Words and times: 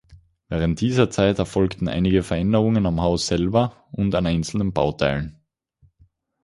Während 0.49 0.81
dieser 0.81 1.11
Zeit 1.11 1.37
erfolgten 1.37 1.87
einige 1.87 2.23
Veränderungen 2.23 2.87
am 2.87 3.01
Haus 3.01 3.27
selber 3.27 3.85
und 3.91 4.15
an 4.15 4.25
einzelnen 4.25 4.73
Bauteilen. 4.73 5.37